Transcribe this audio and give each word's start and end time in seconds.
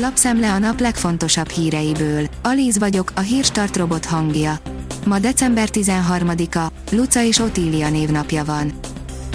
Lapszemle 0.00 0.52
a 0.52 0.58
nap 0.58 0.80
legfontosabb 0.80 1.48
híreiből. 1.48 2.26
Alíz 2.42 2.78
vagyok, 2.78 3.12
a 3.14 3.20
hírstart 3.20 3.76
robot 3.76 4.04
hangja. 4.04 4.58
Ma 5.06 5.18
december 5.18 5.68
13-a, 5.72 6.72
Luca 6.90 7.22
és 7.22 7.38
Otília 7.38 7.90
névnapja 7.90 8.44
van. 8.44 8.72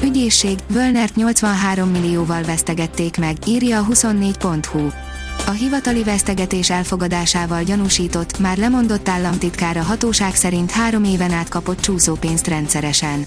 Ügyészség, 0.04 0.60
Völnert 0.68 1.16
83 1.16 1.90
millióval 1.90 2.44
vesztegették 2.44 3.18
meg, 3.18 3.38
írja 3.48 3.80
a 3.80 3.86
24.hu. 3.86 4.88
A 5.48 5.52
hivatali 5.52 6.04
vesztegetés 6.04 6.70
elfogadásával 6.70 7.64
gyanúsított, 7.64 8.40
már 8.40 8.58
lemondott 8.58 9.10
államtitkár 9.10 9.78
a 9.78 9.84
hatóság 9.84 10.36
szerint 10.36 10.72
három 10.72 11.04
éven 11.04 11.32
át 11.32 11.50
kapott 11.50 11.80
csúszópénzt 11.80 12.48
rendszeresen. 12.48 13.24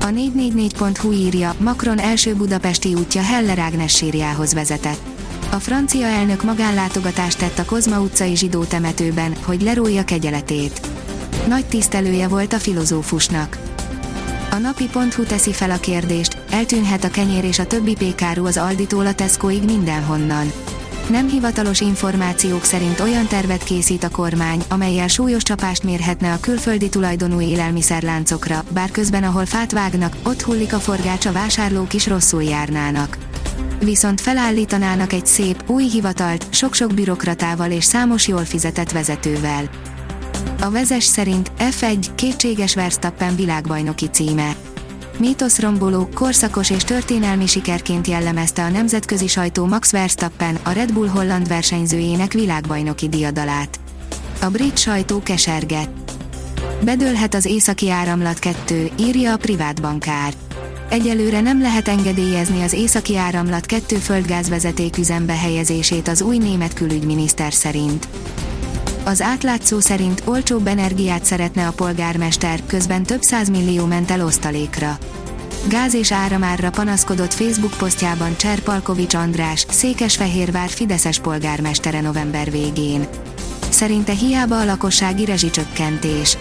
A 0.00 0.06
444.hu 0.06 1.12
írja, 1.12 1.54
Macron 1.58 1.98
első 1.98 2.34
budapesti 2.34 2.94
útja 2.94 3.22
Heller 3.22 3.58
Ágnes 3.58 3.96
sírjához 3.96 4.54
vezetett. 4.54 5.19
A 5.52 5.58
francia 5.58 6.06
elnök 6.06 6.42
magánlátogatást 6.42 7.38
tett 7.38 7.58
a 7.58 7.64
Kozma 7.64 8.00
utcai 8.00 8.36
zsidó 8.36 8.64
temetőben, 8.64 9.34
hogy 9.42 9.62
lerója 9.62 10.04
kegyeletét. 10.04 10.80
Nagy 11.48 11.66
tisztelője 11.66 12.28
volt 12.28 12.52
a 12.52 12.58
filozófusnak. 12.58 13.58
A 14.50 14.56
napi.hu 14.56 15.22
teszi 15.22 15.52
fel 15.52 15.70
a 15.70 15.80
kérdést, 15.80 16.36
eltűnhet 16.50 17.04
a 17.04 17.10
kenyér 17.10 17.44
és 17.44 17.58
a 17.58 17.66
többi 17.66 17.94
pékáru 17.94 18.46
az 18.46 18.56
Alditól 18.56 19.06
a 19.06 19.14
Tescoig 19.14 19.64
mindenhonnan. 19.64 20.52
Nem 21.08 21.28
hivatalos 21.28 21.80
információk 21.80 22.64
szerint 22.64 23.00
olyan 23.00 23.26
tervet 23.26 23.64
készít 23.64 24.04
a 24.04 24.10
kormány, 24.10 24.62
amelyel 24.68 25.08
súlyos 25.08 25.42
csapást 25.42 25.82
mérhetne 25.82 26.32
a 26.32 26.40
külföldi 26.40 26.88
tulajdonú 26.88 27.40
élelmiszerláncokra, 27.40 28.64
bár 28.72 28.90
közben 28.90 29.24
ahol 29.24 29.46
fát 29.46 29.72
vágnak, 29.72 30.16
ott 30.22 30.42
hullik 30.42 30.72
a 30.72 30.78
forgács 30.78 31.26
a 31.26 31.32
vásárlók 31.32 31.92
is 31.92 32.06
rosszul 32.06 32.42
járnának. 32.42 33.18
Viszont 33.84 34.20
felállítanának 34.20 35.12
egy 35.12 35.26
szép, 35.26 35.62
új 35.66 35.84
hivatalt, 35.84 36.46
sok-sok 36.50 36.94
bürokratával 36.94 37.70
és 37.70 37.84
számos 37.84 38.28
jól 38.28 38.44
fizetett 38.44 38.92
vezetővel. 38.92 39.70
A 40.60 40.70
vezes 40.70 41.04
szerint 41.04 41.52
F1 41.58 42.06
kétséges 42.14 42.74
Verstappen 42.74 43.36
világbajnoki 43.36 44.06
címe. 44.06 44.56
Mítoszromboló, 45.18 46.08
korszakos 46.14 46.70
és 46.70 46.84
történelmi 46.84 47.46
sikerként 47.46 48.06
jellemezte 48.06 48.64
a 48.64 48.68
nemzetközi 48.68 49.26
sajtó 49.26 49.66
Max 49.66 49.90
Verstappen, 49.90 50.58
a 50.62 50.70
Red 50.70 50.92
Bull 50.92 51.08
holland 51.08 51.48
versenyzőjének 51.48 52.32
világbajnoki 52.32 53.08
diadalát. 53.08 53.80
A 54.40 54.46
brit 54.46 54.78
sajtó 54.78 55.22
keserget. 55.22 55.90
Bedőlhet 56.84 57.34
az 57.34 57.44
északi 57.44 57.90
áramlat 57.90 58.38
2, 58.38 58.90
írja 58.98 59.32
a 59.32 59.36
privát 59.36 59.80
bankár. 59.80 60.32
Egyelőre 60.90 61.40
nem 61.40 61.60
lehet 61.60 61.88
engedélyezni 61.88 62.62
az 62.62 62.72
északi 62.72 63.16
áramlat 63.16 63.66
2 63.66 63.96
földgázvezeték 63.96 64.98
üzembe 64.98 65.36
helyezését 65.36 66.08
az 66.08 66.22
új 66.22 66.38
német 66.38 66.74
külügyminiszter 66.74 67.52
szerint. 67.52 68.08
Az 69.04 69.20
átlátszó 69.20 69.80
szerint 69.80 70.22
olcsóbb 70.24 70.66
energiát 70.66 71.24
szeretne 71.24 71.66
a 71.66 71.70
polgármester, 71.70 72.60
közben 72.66 73.02
több 73.02 73.20
millió 73.50 73.86
ment 73.86 74.10
el 74.10 74.24
osztalékra. 74.24 74.98
Gáz 75.68 75.94
és 75.94 76.12
áramárra 76.12 76.70
panaszkodott 76.70 77.34
Facebook 77.34 77.76
posztjában 77.78 78.36
Cser 78.36 78.60
Palkovics 78.60 79.14
András, 79.14 79.66
Székesfehérvár 79.68 80.68
Fideszes 80.68 81.18
polgármestere 81.18 82.00
november 82.00 82.50
végén. 82.50 83.06
Szerinte 83.68 84.12
hiába 84.12 84.60
a 84.60 84.64
lakossági 84.64 85.24
rezsicsökkentés. 85.24 86.36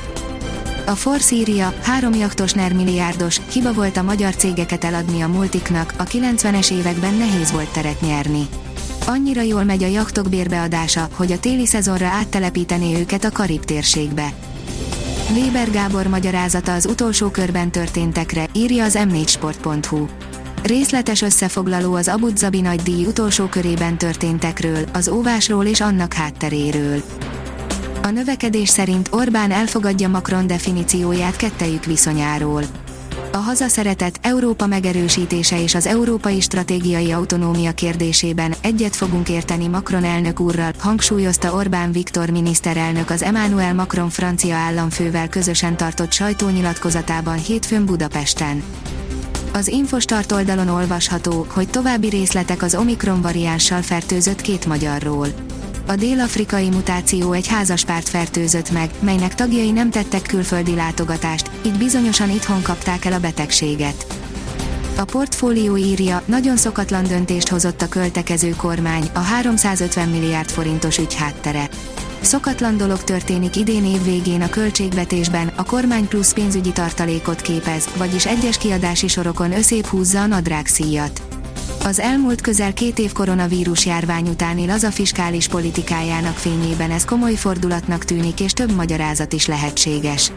A 0.89 0.95
Force 0.95 1.35
írja, 1.35 1.73
három 1.81 2.13
jaktos 2.13 2.53
milliárdos, 2.53 3.41
hiba 3.51 3.73
volt 3.73 3.97
a 3.97 4.03
magyar 4.03 4.35
cégeket 4.35 4.83
eladni 4.83 5.21
a 5.21 5.27
multiknak, 5.27 5.93
a 5.97 6.03
90-es 6.03 6.71
években 6.71 7.13
nehéz 7.13 7.51
volt 7.51 7.69
teret 7.69 8.01
nyerni. 8.01 8.47
Annyira 9.05 9.41
jól 9.41 9.63
megy 9.63 9.83
a 9.83 9.87
jachtok 9.87 10.29
bérbeadása, 10.29 11.07
hogy 11.13 11.31
a 11.31 11.39
téli 11.39 11.65
szezonra 11.65 12.07
áttelepíteni 12.07 12.95
őket 12.95 13.23
a 13.23 13.31
Karib 13.31 13.65
térségbe. 13.65 14.33
Weber 15.31 15.71
Gábor 15.71 16.07
magyarázata 16.07 16.73
az 16.73 16.85
utolsó 16.85 17.29
körben 17.29 17.71
történtekre, 17.71 18.45
írja 18.53 18.83
az 18.83 18.97
m4sport.hu. 18.99 20.05
Részletes 20.63 21.21
összefoglaló 21.21 21.93
az 21.93 22.07
Abu 22.07 22.33
Dhabi 22.33 22.61
nagy 22.61 22.81
díj 22.81 23.05
utolsó 23.05 23.45
körében 23.45 23.97
történtekről, 23.97 24.83
az 24.93 25.07
óvásról 25.07 25.65
és 25.65 25.81
annak 25.81 26.13
hátteréről. 26.13 27.01
A 28.01 28.09
növekedés 28.09 28.69
szerint 28.69 29.09
Orbán 29.11 29.51
elfogadja 29.51 30.07
Macron 30.07 30.47
definícióját 30.47 31.35
kettejük 31.35 31.85
viszonyáról 31.85 32.63
a 33.31 33.37
hazaszeretet, 33.37 34.19
Európa 34.21 34.67
megerősítése 34.67 35.61
és 35.61 35.75
az 35.75 35.85
európai 35.85 36.39
stratégiai 36.39 37.11
autonómia 37.11 37.71
kérdésében 37.71 38.53
egyet 38.61 38.95
fogunk 38.95 39.29
érteni 39.29 39.67
Macron 39.67 40.03
elnök 40.03 40.39
úrral, 40.39 40.71
hangsúlyozta 40.77 41.53
Orbán 41.53 41.91
Viktor 41.91 42.29
miniszterelnök 42.29 43.09
az 43.09 43.21
Emmanuel 43.21 43.73
Macron 43.73 44.09
francia 44.09 44.55
államfővel 44.55 45.29
közösen 45.29 45.77
tartott 45.77 46.11
sajtónyilatkozatában 46.11 47.37
hétfőn 47.37 47.85
Budapesten. 47.85 48.63
Az 49.53 49.67
Infostart 49.67 50.31
oldalon 50.31 50.67
olvasható, 50.67 51.45
hogy 51.49 51.69
további 51.69 52.09
részletek 52.09 52.61
az 52.61 52.75
Omikron 52.75 53.21
variánssal 53.21 53.81
fertőzött 53.81 54.41
két 54.41 54.65
magyarról 54.65 55.27
a 55.89 55.95
dél-afrikai 55.95 56.69
mutáció 56.69 57.31
egy 57.31 57.47
házaspárt 57.47 58.09
fertőzött 58.09 58.71
meg, 58.71 58.89
melynek 58.99 59.35
tagjai 59.35 59.71
nem 59.71 59.89
tettek 59.89 60.21
külföldi 60.21 60.75
látogatást, 60.75 61.51
így 61.65 61.77
bizonyosan 61.77 62.29
itthon 62.29 62.61
kapták 62.61 63.05
el 63.05 63.13
a 63.13 63.19
betegséget. 63.19 64.05
A 64.97 65.03
portfólió 65.03 65.77
írja, 65.77 66.21
nagyon 66.25 66.57
szokatlan 66.57 67.03
döntést 67.03 67.47
hozott 67.47 67.81
a 67.81 67.89
költekező 67.89 68.49
kormány, 68.49 69.09
a 69.13 69.19
350 69.19 70.09
milliárd 70.09 70.49
forintos 70.49 70.97
ügy 70.97 71.13
háttere. 71.13 71.69
Szokatlan 72.21 72.77
dolog 72.77 73.03
történik 73.03 73.55
idén 73.55 73.85
év 73.85 74.03
végén 74.03 74.41
a 74.41 74.49
költségvetésben, 74.49 75.51
a 75.55 75.63
kormány 75.63 76.07
plusz 76.07 76.33
pénzügyi 76.33 76.71
tartalékot 76.71 77.41
képez, 77.41 77.87
vagyis 77.97 78.25
egyes 78.25 78.57
kiadási 78.57 79.07
sorokon 79.07 79.51
összép 79.51 79.85
húzza 79.85 80.21
a 80.21 80.25
nadrágszíjat. 80.25 81.28
Az 81.89 81.99
elmúlt 81.99 82.41
közel 82.41 82.73
két 82.73 82.99
év 82.99 83.11
koronavírus 83.11 83.85
járvány 83.85 84.27
utáni 84.27 84.65
laza 84.65 84.91
fiskális 84.91 85.47
politikájának 85.47 86.35
fényében 86.35 86.91
ez 86.91 87.05
komoly 87.05 87.35
fordulatnak 87.35 88.05
tűnik 88.05 88.39
és 88.39 88.51
több 88.51 88.75
magyarázat 88.75 89.33
is 89.33 89.47
lehetséges. 89.47 90.31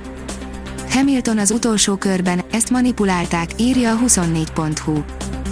Hamilton 0.91 1.38
az 1.38 1.50
utolsó 1.50 1.96
körben, 1.96 2.42
ezt 2.52 2.70
manipulálták, 2.70 3.50
írja 3.56 3.92
a 3.92 3.98
24.hu. 4.06 5.02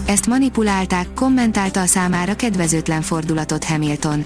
Ezt 0.07 0.27
manipulálták, 0.27 1.07
kommentálta 1.15 1.81
a 1.81 1.87
számára 1.87 2.35
kedvezőtlen 2.35 3.03
fordulatot 3.03 3.65
Hamilton. 3.65 4.25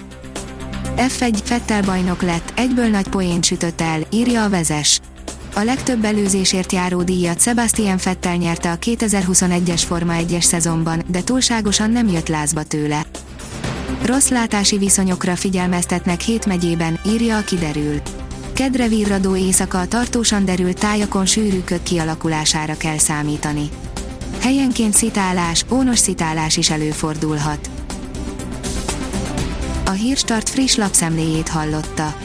F1 0.97 1.39
Fettel 1.43 1.81
bajnok 1.81 2.21
lett, 2.21 2.53
egyből 2.55 2.87
nagy 2.87 3.07
poént 3.07 3.45
sütött 3.45 3.81
el, 3.81 4.01
írja 4.11 4.43
a 4.43 4.49
vezes. 4.49 4.99
A 5.57 5.63
legtöbb 5.63 6.03
előzésért 6.03 6.71
járó 6.71 7.03
díjat 7.03 7.41
Sebastian 7.41 7.99
Vettel 8.03 8.35
nyerte 8.35 8.71
a 8.71 8.77
2021-es 8.77 9.81
Forma 9.85 10.13
1-es 10.17 10.41
szezonban, 10.41 11.03
de 11.07 11.23
túlságosan 11.23 11.91
nem 11.91 12.07
jött 12.07 12.27
lázba 12.27 12.63
tőle. 12.63 13.05
Rossz 14.03 14.29
látási 14.29 14.77
viszonyokra 14.77 15.35
figyelmeztetnek 15.35 16.21
hét 16.21 16.45
megyében, 16.45 16.99
írja 17.05 17.37
a 17.37 17.41
kiderül. 17.41 18.01
Kedre 18.53 18.87
virradó 18.87 19.35
éjszaka 19.35 19.79
a 19.79 19.87
tartósan 19.87 20.45
derült 20.45 20.79
tájakon 20.79 21.25
sűrű 21.25 21.63
kök 21.63 21.83
kialakulására 21.83 22.77
kell 22.77 22.97
számítani. 22.97 23.69
Helyenként 24.39 24.93
szitálás, 24.93 25.65
ónos 25.71 25.99
szitálás 25.99 26.57
is 26.57 26.69
előfordulhat. 26.69 27.69
A 29.85 29.91
Hírstart 29.91 30.49
friss 30.49 30.75
lapszemléjét 30.75 31.49
hallotta. 31.49 32.24